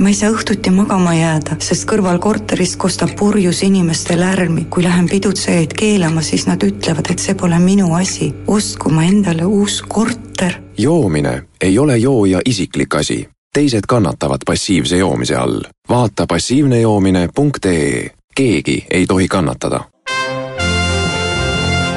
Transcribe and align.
ma 0.00 0.08
ei 0.08 0.14
saa 0.14 0.30
õhtuti 0.30 0.70
magama 0.70 1.12
jääda, 1.16 1.56
sest 1.62 1.86
kõrval 1.90 2.20
korteris 2.22 2.76
kostab 2.78 3.14
purjus 3.18 3.62
inimeste 3.66 4.16
lärmi. 4.20 4.66
kui 4.70 4.82
lähen 4.82 5.08
pidutsejaid 5.08 5.74
keelama, 5.74 6.22
siis 6.22 6.46
nad 6.46 6.62
ütlevad, 6.62 7.10
et 7.10 7.18
see 7.18 7.34
pole 7.34 7.58
minu 7.58 7.94
asi. 7.94 8.34
ostku 8.46 8.90
ma 8.90 9.04
endale 9.04 9.44
uus 9.44 9.82
korter. 9.82 10.54
joomine 10.78 11.42
ei 11.60 11.78
ole 11.78 11.98
jooja 11.98 12.40
isiklik 12.44 12.94
asi. 12.94 13.28
teised 13.52 13.86
kannatavad 13.88 14.46
passiivse 14.46 14.96
joomise 14.96 15.36
all. 15.36 15.60
vaata 15.88 16.26
passiivnejoomine.ee. 16.26 18.10
keegi 18.34 18.86
ei 18.90 19.06
tohi 19.06 19.28
kannatada. 19.28 19.80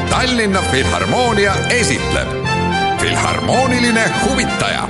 Tallinna 0.10 0.62
Filharmoonia 0.72 1.56
esitleb 1.70 2.28
Filharmooniline 3.02 4.12
huvitaja 4.26 4.90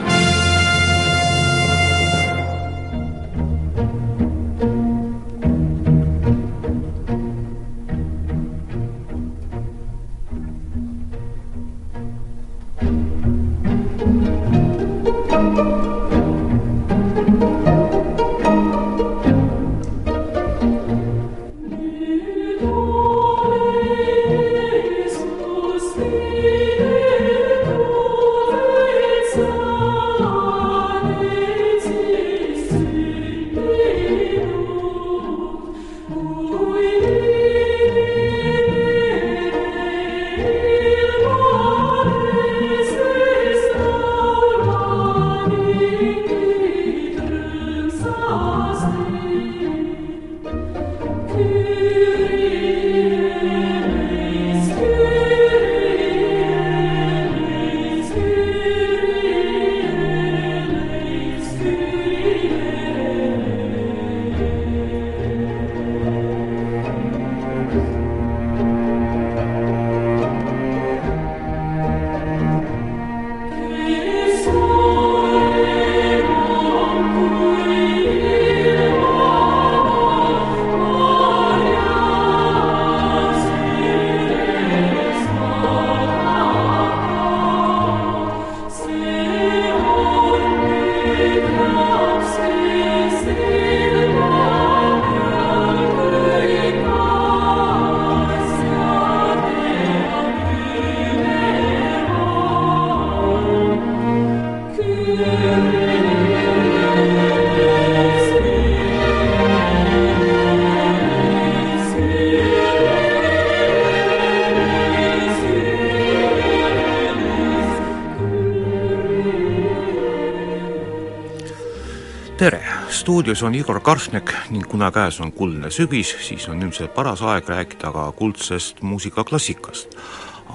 stuudios 122.91 123.43
on 123.43 123.55
Igor 123.55 123.79
Karsnek 123.79 124.33
ning 124.49 124.67
kuna 124.67 124.91
käes 124.91 125.19
on 125.21 125.31
kuldne 125.31 125.69
sügis, 125.71 126.11
siis 126.21 126.47
on 126.49 126.61
ilmselt 126.61 126.93
paras 126.93 127.21
aeg 127.21 127.47
rääkida 127.49 127.91
ka 127.91 128.11
kuldsest 128.11 128.81
muusikaklassikast. 128.81 129.95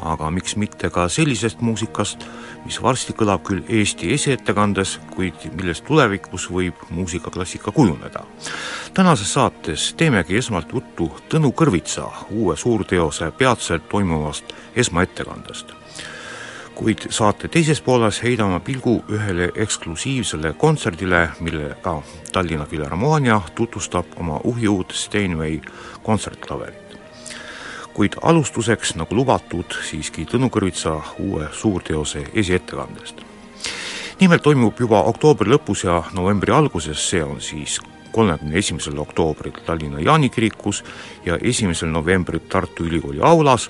aga 0.03 0.31
miks 0.31 0.57
mitte 0.57 0.91
ka 0.91 1.09
sellisest 1.09 1.61
muusikast, 1.61 2.27
mis 2.65 2.77
varsti 2.83 3.15
kõlab 3.17 3.41
küll 3.49 3.63
Eesti 3.69 4.13
esiettekandes, 4.13 4.99
kuid 5.15 5.47
millest 5.57 5.85
tulevikus 5.89 6.51
võib 6.53 6.75
muusikaklassika 6.91 7.73
kujuneda. 7.73 8.25
tänases 8.95 9.33
saates 9.33 9.95
teemegi 9.97 10.37
esmalt 10.37 10.73
juttu 10.73 11.11
Tõnu 11.29 11.53
Kõrvitsa 11.53 12.11
uue 12.31 12.57
suurteose 12.57 13.31
peatselt 13.31 13.89
toimuvast 13.89 14.53
esmaettekandest 14.77 15.73
kuid 16.77 17.07
saate 17.11 17.49
teises 17.49 17.81
pooles 17.81 18.19
heidame 18.23 18.61
pilgu 18.61 18.99
ühele 19.09 19.49
eksklusiivsele 19.65 20.53
kontserdile, 20.61 21.29
millega 21.41 21.95
Tallinna 22.33 22.67
Filharmoonia 22.67 23.41
tutvustab 23.55 24.13
oma 24.17 24.41
uhiuut 24.45 24.93
Steinway 24.93 25.61
kontsertklaverit. 26.03 26.99
kuid 27.95 28.13
alustuseks, 28.23 28.95
nagu 28.95 29.15
lubatud, 29.17 29.73
siiski 29.89 30.27
Tõnu 30.29 30.51
Kõrvitsa 30.53 31.01
uue 31.19 31.49
suurteose 31.53 32.27
esiettekandest. 32.35 33.21
nimelt 34.21 34.43
toimub 34.43 34.81
juba 34.81 35.03
oktoobri 35.03 35.51
lõpus 35.51 35.85
ja 35.85 36.03
novembri 36.13 36.53
alguses, 36.53 37.11
see 37.11 37.25
on 37.25 37.41
siis 37.41 37.81
kolmekümne 38.16 38.56
esimesel 38.59 38.99
oktoobril 38.99 39.53
Tallinna 39.66 40.00
Jaani 40.00 40.31
kirikus 40.32 40.84
ja 41.25 41.38
esimesel 41.43 41.88
novembril 41.93 42.41
Tartu 42.49 42.87
Ülikooli 42.88 43.21
aulas 43.21 43.69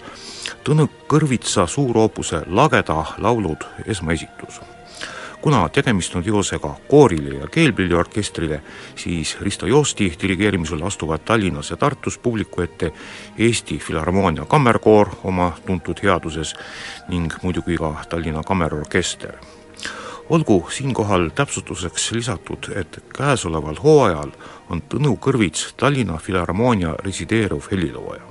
Tõnu 0.65 0.87
Kõrvitsa 1.11 1.67
suuroopuse 1.67 2.45
Lageda 2.47 3.05
laulud 3.19 3.67
esmaesitus. 3.87 4.61
kuna 5.43 5.69
tegemist 5.69 6.15
on 6.17 6.25
teosega 6.25 6.75
koorile 6.89 7.37
ja 7.39 7.47
keelpilliorkestrile, 7.47 8.63
siis 8.97 9.37
Risto 9.41 9.67
Joosti 9.67 10.13
dirigeerimisel 10.23 10.83
astuvad 10.83 11.21
Tallinnas 11.25 11.71
ja 11.71 11.77
Tartus 11.77 12.19
publiku 12.19 12.63
ette 12.63 12.93
Eesti 13.39 13.79
Filharmoonia 13.79 14.45
kammerkoor 14.45 15.11
oma 15.25 15.53
tuntud 15.67 16.03
headuses 16.03 16.55
ning 17.09 17.33
muidugi 17.43 17.77
ka 17.77 17.95
Tallinna 18.09 18.43
Kammerorkester 18.43 19.56
olgu 20.31 20.67
siinkohal 20.71 21.31
täpsustuseks 21.35 22.13
lisatud, 22.13 22.59
et 22.75 23.05
käesoleval 23.17 23.77
hooajal 23.83 24.31
on 24.71 24.83
Tõnu 24.83 25.17
Kõrvits 25.23 25.75
Tallinna 25.77 26.19
Filharmoonia 26.19 26.95
resideeruv 27.05 27.71
helilooja. 27.71 28.23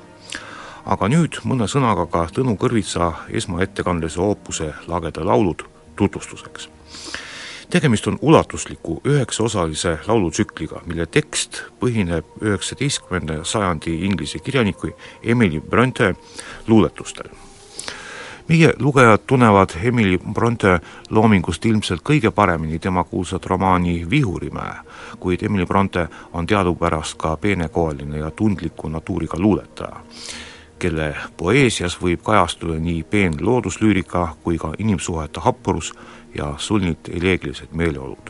aga 0.86 1.08
nüüd 1.10 1.40
mõne 1.44 1.68
sõnaga 1.68 2.06
ka 2.06 2.28
Tõnu 2.36 2.58
Kõrvitsa 2.58 3.12
esmaettekandlise 3.30 4.22
oopuse 4.22 4.74
Lageda 4.88 5.26
laulud 5.26 5.64
tutvustuseks. 5.96 6.70
tegemist 7.70 8.08
on 8.08 8.20
ulatusliku 8.22 9.02
üheksaosalise 9.06 9.98
laulutsükliga, 10.08 10.82
mille 10.86 11.06
tekst 11.06 11.64
põhineb 11.80 12.26
üheksateistkümnenda 12.42 13.44
sajandi 13.44 14.06
inglise 14.06 14.40
kirjaniku 14.40 14.90
Emily 15.24 15.62
Bronte 15.62 16.16
luuletustel 16.68 17.45
meie 18.48 18.74
lugejad 18.80 19.20
tunnevad 19.28 19.70
Emily 19.84 20.18
Bronte 20.34 20.80
loomingust 21.10 21.66
ilmselt 21.66 22.02
kõige 22.06 22.32
paremini 22.32 22.80
tema 22.80 23.04
kuulsat 23.04 23.46
romaani 23.46 24.06
Vihurimäe, 24.10 24.76
kuid 25.20 25.44
Emily 25.44 25.66
Bronte 25.66 26.08
on 26.34 26.48
teadupärast 26.48 27.18
ka 27.18 27.38
peenekoeline 27.38 28.18
ja 28.18 28.32
tundliku 28.32 28.90
natuuriga 28.90 29.40
luuletaja, 29.40 29.98
kelle 30.80 31.16
poeesias 31.38 31.98
võib 32.02 32.22
kajastuda 32.24 32.80
nii 32.80 33.04
peen 33.04 33.38
looduslüürika 33.42 34.28
kui 34.44 34.58
ka 34.58 34.74
inimsuhete 34.78 35.40
happrus 35.40 35.94
ja 36.36 36.54
sulnid 36.58 37.10
eleegilised 37.10 37.74
meeleolud. 37.74 38.30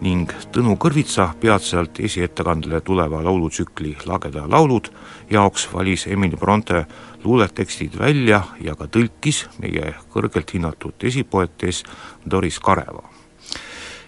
Ning 0.00 0.30
Tõnu 0.52 0.74
Kõrvitsa 0.76 1.30
peatselt 1.40 2.00
esiettekandele 2.00 2.80
tuleva 2.80 3.22
laulutsükli 3.24 3.94
Lageda 4.04 4.42
laulud 4.50 4.90
jaoks 5.34 5.66
valis 5.72 6.06
Emily 6.06 6.36
Bronte 6.36 6.86
luuletekstid 7.24 7.98
välja 7.98 8.42
ja 8.60 8.74
ka 8.78 8.86
tõlkis 8.86 9.44
meie 9.58 9.94
kõrgelt 10.14 10.54
hinnatud 10.54 11.06
esipoetes 11.10 11.82
Doris 12.30 12.60
Kareva. 12.60 13.10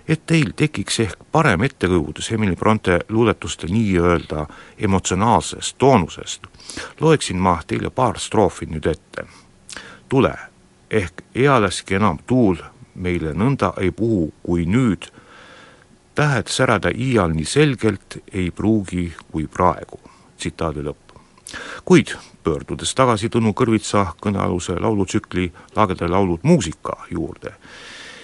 et 0.08 0.22
teil 0.26 0.52
tekiks 0.56 1.00
ehk 1.00 1.24
parem 1.32 1.62
ettekujutus 1.66 2.30
Emily 2.32 2.56
Bronte 2.56 3.00
luuletuste 3.08 3.66
nii-öelda 3.66 4.46
emotsionaalsest 4.78 5.78
toonusest, 5.78 6.46
loeksin 7.00 7.36
ma 7.36 7.58
teile 7.66 7.90
paar 7.90 8.18
stroofi 8.18 8.66
nüüd 8.66 8.86
ette. 8.86 9.26
tule, 10.08 10.34
ehk 10.90 11.22
ealeski 11.34 11.94
enam 11.94 12.18
tuul 12.26 12.56
meile 12.94 13.32
nõnda 13.32 13.72
ei 13.80 13.90
puhu 13.90 14.32
kui 14.42 14.66
nüüd, 14.66 15.10
tähed 16.14 16.48
särada 16.48 16.90
iial 16.94 17.34
nii 17.36 17.44
selgelt 17.44 18.20
ei 18.32 18.50
pruugi 18.50 19.12
kui 19.32 19.46
praegu. 19.46 20.00
tsitaadi 20.36 20.82
lõpp. 20.84 21.05
Kuid 21.84 22.16
pöördudes 22.44 22.94
tagasi 22.94 23.28
Tõnu 23.28 23.52
Kõrvitsa 23.54 24.04
kõnealuse 24.22 24.78
laulutsükli 24.80 25.52
Lagede 25.76 26.08
laulud 26.08 26.44
muusika 26.46 26.96
juurde, 27.10 27.54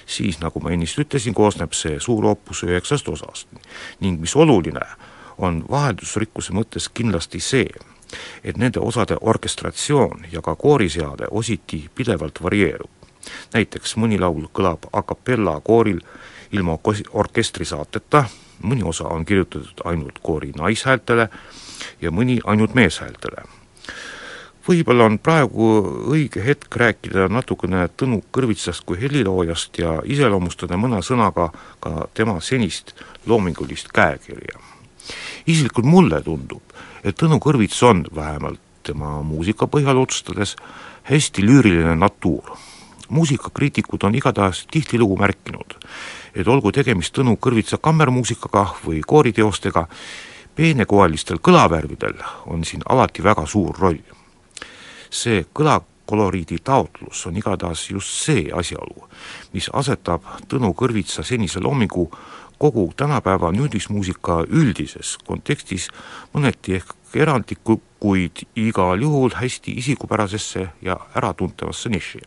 siis 0.06 0.38
nagu 0.40 0.60
ma 0.60 0.70
ennist 0.70 0.98
ütlesin, 0.98 1.34
koosneb 1.34 1.74
see 1.74 2.00
suur 2.00 2.26
oopus 2.30 2.62
üheksast 2.68 3.08
osast 3.08 3.48
ning 4.00 4.20
mis 4.20 4.36
oluline, 4.36 4.84
on 5.38 5.64
vaheldusrikkuse 5.70 6.54
mõttes 6.54 6.88
kindlasti 6.94 7.40
see, 7.40 7.68
et 8.44 8.56
nende 8.56 8.80
osade 8.80 9.16
orkestratsioon 9.20 10.26
ja 10.32 10.42
ka 10.42 10.54
kooriseade 10.56 11.30
ositi 11.30 11.88
pidevalt 11.94 12.42
varieerub. 12.42 12.90
näiteks 13.54 13.96
mõni 13.96 14.18
laul 14.20 14.46
kõlab 14.52 14.86
a 14.92 15.02
capella 15.02 15.60
kooril 15.60 16.00
ilma 16.52 16.78
orkestrisaateta, 17.12 18.24
mõni 18.62 18.82
osa 18.84 19.04
on 19.04 19.24
kirjutatud 19.24 19.82
ainult 19.84 20.18
koori 20.22 20.52
naishäältele 20.56 21.28
ja 22.00 22.10
mõni 22.10 22.40
ainult 22.44 22.74
meeshäältele. 22.74 23.44
võib-olla 24.68 25.04
on 25.04 25.18
praegu 25.18 25.68
õige 26.14 26.44
hetk 26.44 26.76
rääkida 26.76 27.28
natukene 27.28 27.88
Tõnu 27.96 28.22
Kõrvitsast 28.32 28.84
kui 28.86 29.00
heliloojast 29.00 29.78
ja 29.78 30.00
iseloomustada 30.04 30.76
mõne 30.76 31.02
sõnaga 31.02 31.50
ka 31.80 32.08
tema 32.14 32.40
senist 32.40 32.94
loomingulist 33.26 33.92
käekirja. 33.92 34.58
isiklikult 35.46 35.86
mulle 35.86 36.22
tundub, 36.22 36.62
et 37.04 37.16
Tõnu 37.16 37.38
Kõrvits 37.38 37.82
on, 37.82 38.06
vähemalt 38.14 38.60
tema 38.82 39.22
muusika 39.22 39.66
põhjal 39.66 39.98
otsustades, 39.98 40.56
hästi 41.02 41.42
lüüriline 41.42 41.96
natuur. 41.98 42.56
muusikakriitikud 43.12 44.04
on 44.08 44.14
igatahes 44.14 44.66
tihtilugu 44.72 45.18
märkinud, 45.20 45.74
et 46.34 46.48
olgu 46.48 46.72
tegemist 46.72 47.12
Tõnu 47.12 47.36
Kõrvitsa 47.36 47.76
kammermuusikaga 47.78 48.62
või 48.86 49.02
kooriteostega, 49.06 49.86
peenekoelistel 50.54 51.40
kõlavärvidel 51.42 52.18
on 52.46 52.64
siin 52.64 52.82
alati 52.88 53.22
väga 53.22 53.46
suur 53.46 53.76
roll. 53.78 54.02
see 55.10 55.44
kõlakoloriidi 55.54 56.58
taotlus 56.64 57.26
on 57.26 57.36
igatahes 57.36 57.90
just 57.90 58.08
see 58.24 58.48
asjaolu, 58.54 59.08
mis 59.52 59.68
asetab 59.72 60.22
Tõnu 60.48 60.72
Kõrvitsa 60.72 61.22
senise 61.22 61.60
loomingu 61.60 62.10
kogu 62.58 62.92
tänapäeva 62.96 63.52
nüüdismuusika 63.52 64.44
üldises 64.48 65.18
kontekstis 65.26 65.88
mõneti 66.34 66.76
ehk 66.78 66.94
erandlikku, 67.14 67.80
kuid 68.00 68.46
igal 68.56 69.02
juhul 69.02 69.34
hästi 69.34 69.74
isikupärasesse 69.76 70.68
ja 70.82 70.96
äratuntavasse 71.16 71.88
niši 71.88 72.20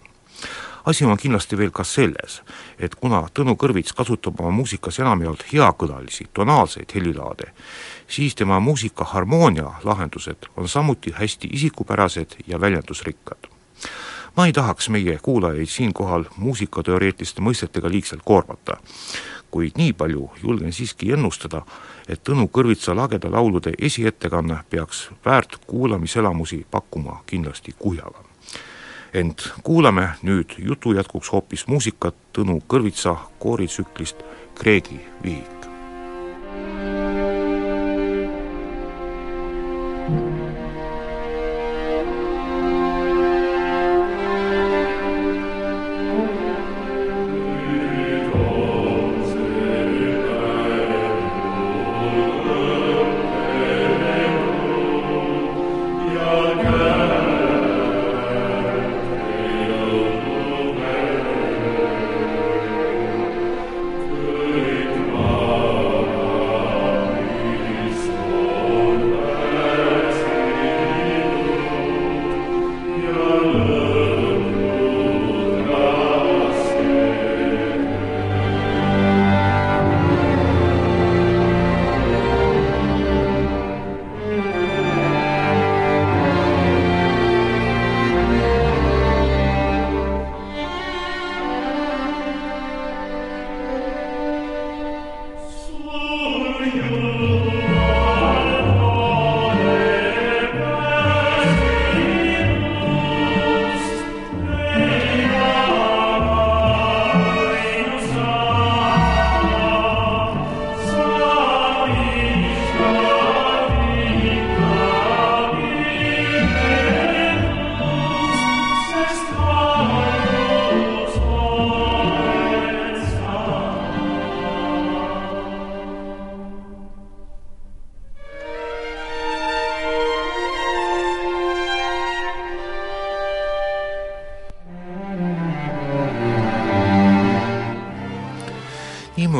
asi 0.85 1.05
on 1.05 1.17
kindlasti 1.17 1.57
veel 1.57 1.71
ka 1.71 1.83
selles, 1.83 2.41
et 2.79 2.95
kuna 2.95 3.23
Tõnu 3.33 3.55
Kõrvits 3.57 3.93
kasutab 3.95 4.39
oma 4.39 4.51
muusikas 4.51 4.99
enamjaolt 4.99 5.45
heakõlalisi 5.53 6.27
tonaalseid 6.33 6.93
helilaade, 6.95 7.51
siis 8.07 8.35
tema 8.35 8.59
muusika 8.59 9.05
harmoonia 9.05 9.71
lahendused 9.83 10.49
on 10.57 10.69
samuti 10.69 11.11
hästi 11.11 11.49
isikupärased 11.53 12.35
ja 12.47 12.61
väljendusrikkad. 12.61 13.49
ma 14.37 14.45
ei 14.45 14.53
tahaks 14.53 14.89
meie 14.89 15.19
kuulajaid 15.21 15.67
siinkohal 15.67 16.23
muusikateoreetiliste 16.37 17.41
mõistetega 17.41 17.89
liigselt 17.89 18.21
koormata, 18.25 18.77
kuid 19.51 19.71
nii 19.77 19.93
palju 19.93 20.29
julgen 20.43 20.73
siiski 20.73 21.11
ennustada, 21.11 21.61
et 22.07 22.23
Tõnu 22.29 22.47
Kõrvitsa 22.47 22.95
lageda 22.95 23.31
laulude 23.31 23.73
esiettekanne 23.79 24.59
peaks 24.69 25.09
väärt 25.25 25.57
kuulamiselamusi 25.67 26.65
pakkuma 26.71 27.23
kindlasti 27.25 27.75
kuhjaga 27.79 28.34
ent 29.15 29.47
kuulame 29.63 30.09
nüüd 30.27 30.57
jutu 30.59 30.93
jätkuks 30.97 31.31
hoopis 31.31 31.67
muusikat 31.71 32.15
Tõnu 32.35 32.59
Kõrvitsa 32.67 33.15
kooritsüklist 33.39 34.23
Kreegi 34.59 34.99
vihik. 35.23 35.54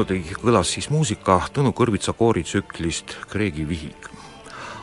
Niimoodi 0.10 0.36
kõlas 0.38 0.70
siis 0.70 0.90
muusika 0.90 1.40
Tõnu 1.54 1.72
Kõrvitsa 1.74 2.14
kooritsüklist 2.14 3.16
Kreegi 3.30 3.68
vihik. 3.68 4.10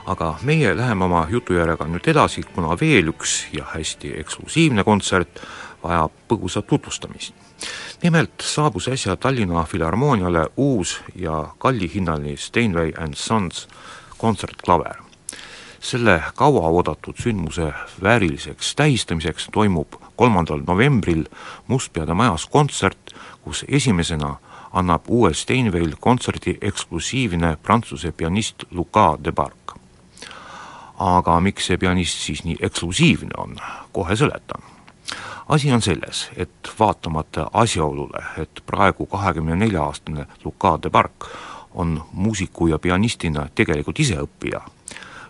aga 0.07 0.39
meie 0.43 0.77
läheme 0.77 1.05
oma 1.05 1.27
jutujärjega 1.31 1.85
nüüd 1.87 2.09
edasi, 2.11 2.43
kuna 2.43 2.75
veel 2.81 3.13
üks 3.13 3.47
ja 3.53 3.65
hästi 3.75 4.17
eksklusiivne 4.19 4.85
kontsert 4.85 5.41
vajab 5.83 6.11
põgusat 6.29 6.67
tutvustamist. 6.67 7.35
nimelt 8.03 8.41
saabus 8.41 8.89
äsja 8.89 9.17
Tallinna 9.17 9.65
Filharmooniale 9.65 10.49
uus 10.57 11.01
ja 11.15 11.55
kallihinnaline 11.59 12.37
Steinway 12.37 12.93
and 12.99 13.15
Sons 13.15 13.69
kontsertklaver 14.19 14.97
selle 15.81 16.23
kauaoodatud 16.35 17.15
sündmuse 17.19 17.73
vääriliseks 18.03 18.75
tähistamiseks 18.75 19.49
toimub 19.53 19.93
kolmandal 20.17 20.61
novembril 20.67 21.25
Mustpeade 21.67 22.15
majas 22.15 22.47
kontsert, 22.47 23.15
kus 23.43 23.65
esimesena 23.69 24.37
annab 24.73 25.05
uue 25.09 25.35
Steinway 25.35 25.93
kontserdi 26.01 26.59
eksklusiivne 26.61 27.57
prantsuse 27.63 28.13
pianist 28.13 28.65
Luca 28.71 29.19
de 29.25 29.33
Barc. 29.33 29.77
aga 30.99 31.41
miks 31.41 31.67
see 31.67 31.77
pianist 31.77 32.19
siis 32.19 32.45
nii 32.45 32.57
eksklusiivne 32.61 33.35
on, 33.37 33.57
kohe 33.93 34.17
seletan. 34.17 34.63
asi 35.49 35.73
on 35.73 35.83
selles, 35.83 36.31
et 36.37 36.71
vaatamata 36.79 37.51
asjaolule, 37.53 38.25
et 38.39 38.63
praegu 38.67 39.07
kahekümne 39.07 39.57
nelja 39.57 39.83
aastane 39.83 40.27
Luca 40.45 40.79
de 40.83 40.91
Barc 40.91 41.29
on 41.75 42.05
muusiku 42.13 42.67
ja 42.67 42.79
pianistina 42.79 43.49
tegelikult 43.55 44.01
ise 44.01 44.17
õppija, 44.17 44.61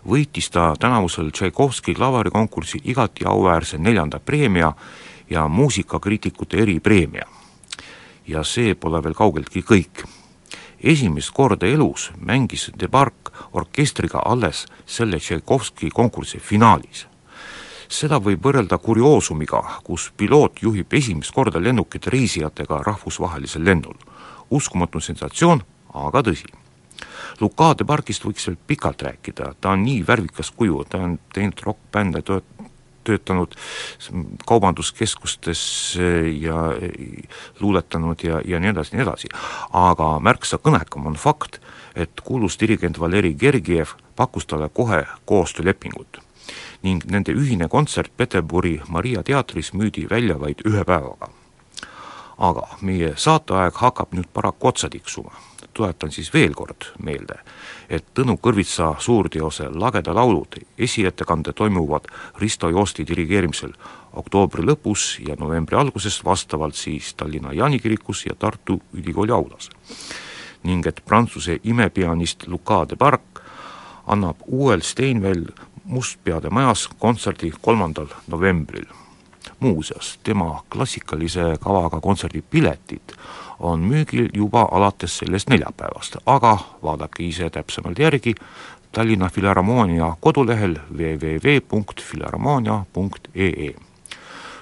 võitis 0.07 0.49
ta 0.51 0.73
tänavusel 0.79 1.31
Tšaikovski 1.31 1.93
klaverikonkursil 1.93 2.81
igati 2.83 3.25
auväärse 3.25 3.77
neljanda 3.77 4.19
preemia 4.19 4.73
ja 5.29 5.47
muusikakriitikute 5.47 6.57
eripreemia 6.57 7.42
ja 8.27 8.43
see 8.43 8.75
pole 8.75 9.01
veel 9.03 9.13
kaugeltki 9.13 9.61
kõik. 9.61 10.05
esimest 10.83 11.31
korda 11.31 11.65
elus 11.65 12.11
mängis 12.17 12.71
De 12.79 12.87
Bark 12.87 13.31
orkestriga 13.51 14.19
alles 14.25 14.65
selle 14.85 15.19
Tšaikovski 15.19 15.89
konkursi 15.89 16.39
finaalis. 16.39 17.07
seda 17.89 18.17
võib 18.17 18.41
võrrelda 18.41 18.77
kurioosumiga, 18.77 19.61
kus 19.83 20.11
piloot 20.17 20.61
juhib 20.61 20.93
esimest 20.93 21.31
korda 21.31 21.59
lennukit 21.59 22.07
reisijatega 22.07 22.83
rahvusvahelisel 22.83 23.65
lennul. 23.65 23.95
uskumatu 24.49 24.99
sensatsioon, 24.99 25.63
aga 25.93 26.21
tõsi 26.21 26.63
Lukade 27.39 27.83
pargist 27.83 28.25
võiks 28.25 28.47
veel 28.47 28.57
pikalt 28.67 29.01
rääkida, 29.01 29.53
ta 29.61 29.73
on 29.73 29.83
nii 29.83 30.03
värvikas 30.07 30.51
kuju, 30.51 30.83
ta 30.89 30.97
on 30.97 31.17
teinud 31.33 31.59
rokkbände, 31.65 32.21
töötanud 33.03 33.55
kaubanduskeskustes 34.47 35.63
ja 36.39 36.55
luuletanud 37.59 38.23
ja, 38.23 38.41
ja 38.45 38.59
nii 38.59 38.73
edasi, 38.73 38.95
nii 38.95 39.05
edasi. 39.05 39.31
aga 39.73 40.17
märksa 40.19 40.57
kõnekam 40.57 41.07
on 41.11 41.15
fakt, 41.19 41.59
et 41.95 42.21
kuulus 42.23 42.59
dirigent 42.59 42.99
Valeri 42.99 43.33
Gergiev 43.33 43.95
pakkus 44.15 44.45
talle 44.45 44.69
kohe 44.69 45.05
koostöölepingut 45.25 46.21
ning 46.83 47.05
nende 47.07 47.31
ühine 47.31 47.69
kontsert 47.71 48.11
Peterburi 48.17 48.81
Maria 48.87 49.23
teatris 49.23 49.71
müüdi 49.73 50.07
välja 50.09 50.39
vaid 50.39 50.65
ühe 50.67 50.83
päevaga. 50.83 51.29
aga 52.37 52.67
meie 52.81 53.13
saateaeg 53.15 53.75
hakkab 53.77 54.13
nüüd 54.13 54.27
paraku 54.33 54.67
otsa 54.67 54.89
tiksuma 54.89 55.31
tuletan 55.73 56.11
siis 56.11 56.33
veel 56.33 56.53
kord 56.53 56.91
meelde, 57.03 57.39
et 57.89 58.05
Tõnu 58.13 58.37
Kõrvitsa 58.37 58.93
suurteose 58.99 59.69
Lageda 59.73 60.15
laulud 60.15 60.59
esiettekande 60.77 61.53
toimuvad 61.53 62.07
Risto 62.39 62.69
Joosti 62.69 63.05
dirigeerimisel 63.07 63.73
oktoobri 64.13 64.65
lõpus 64.65 65.17
ja 65.27 65.35
novembri 65.39 65.77
alguses 65.77 66.21
vastavalt 66.25 66.75
siis 66.75 67.13
Tallinna 67.13 67.53
Jaani 67.53 67.79
kirikus 67.79 68.25
ja 68.25 68.35
Tartu 68.39 68.81
Ülikooli 68.93 69.31
aulas. 69.31 69.69
ning 70.63 70.87
et 70.87 71.01
Prantsuse 71.05 71.59
imepianist 71.63 72.47
Luka 72.47 72.85
de 72.89 72.95
Barc 72.95 73.21
annab 74.07 74.37
uuel 74.47 74.81
Steinwell 74.81 75.45
Mustpeade 75.85 76.49
majas 76.49 76.89
kontserdi 76.99 77.51
kolmandal 77.61 78.07
novembril. 78.27 78.85
muuseas, 79.59 80.19
tema 80.23 80.63
klassikalise 80.69 81.57
kavaga 81.59 81.99
kontserdipiletid 81.99 83.13
on 83.63 83.79
müügil 83.79 84.29
juba 84.33 84.67
alates 84.71 85.17
sellest 85.17 85.49
neljapäevast, 85.49 86.15
aga 86.25 86.57
vaadake 86.83 87.23
ise 87.23 87.49
täpsemalt 87.49 87.99
järgi 87.99 88.35
Tallinna 88.91 89.29
Filharmoonia 89.29 90.15
kodulehel 90.19 90.75
www.filharmoonia.ee. 90.97 93.75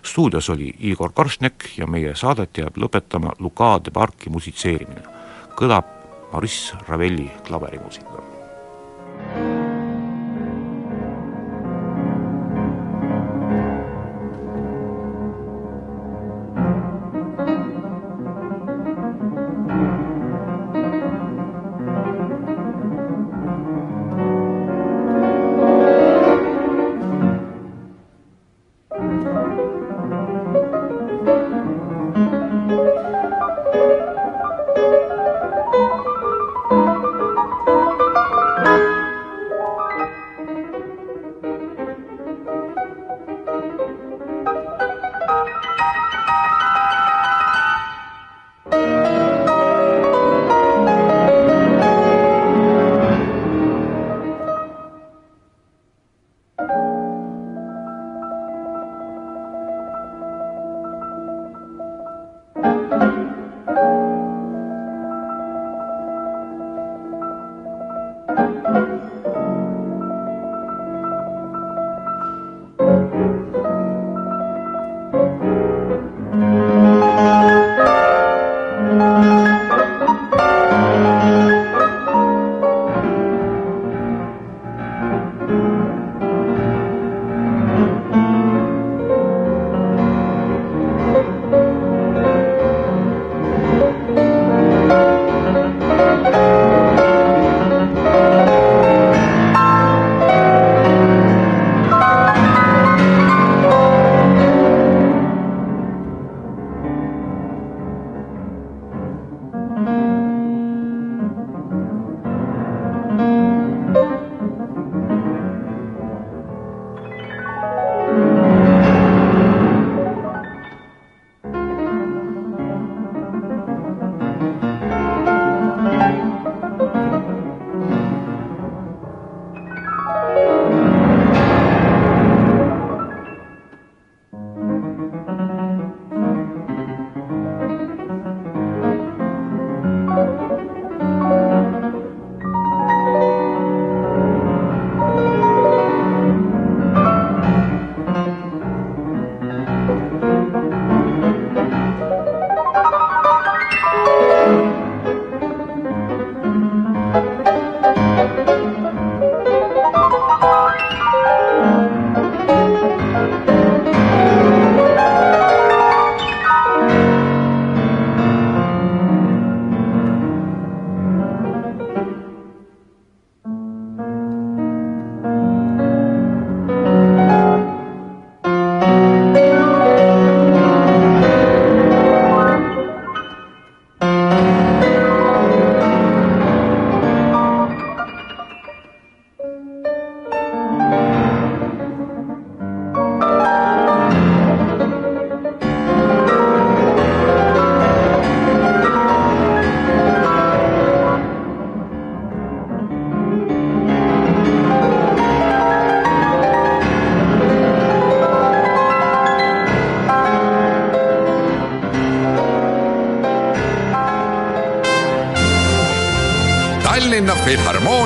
stuudios 0.03 0.49
oli 0.49 0.73
Igor 0.79 1.11
Karšnek 1.13 1.65
ja 1.77 1.87
meie 1.87 2.15
saadet 2.15 2.57
jääb 2.57 2.77
lõpetama 2.77 3.31
Luka 3.39 3.79
de 3.85 3.91
Barki 3.91 4.29
musitseerimine. 4.29 5.01
kõlab 5.55 5.85
Maurice 6.31 6.75
Ravelli 6.87 7.31
klaverimuusika. 7.47 8.30